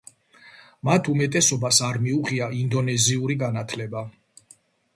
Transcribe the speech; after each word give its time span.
მათ 0.89 1.09
უმეტესობას 1.13 1.83
არ 1.89 2.01
მიუღია 2.07 2.49
ინდონეზიური 2.63 3.39
განათლება. 3.47 4.07